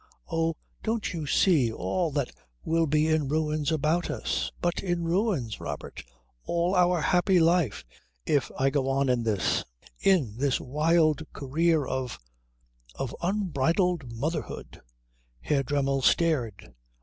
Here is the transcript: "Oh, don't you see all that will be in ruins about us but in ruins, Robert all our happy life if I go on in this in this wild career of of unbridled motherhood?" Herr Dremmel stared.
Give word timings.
"Oh, 0.31 0.55
don't 0.81 1.13
you 1.13 1.27
see 1.27 1.71
all 1.71 2.09
that 2.13 2.31
will 2.63 2.87
be 2.87 3.05
in 3.05 3.27
ruins 3.27 3.71
about 3.71 4.09
us 4.09 4.51
but 4.59 4.81
in 4.81 5.03
ruins, 5.03 5.59
Robert 5.59 6.03
all 6.43 6.73
our 6.73 6.99
happy 6.99 7.39
life 7.39 7.85
if 8.25 8.49
I 8.57 8.71
go 8.71 8.89
on 8.89 9.09
in 9.09 9.21
this 9.21 9.63
in 9.99 10.37
this 10.37 10.59
wild 10.59 11.31
career 11.33 11.85
of 11.85 12.17
of 12.95 13.15
unbridled 13.21 14.11
motherhood?" 14.11 14.81
Herr 15.39 15.61
Dremmel 15.61 16.01
stared. 16.01 16.73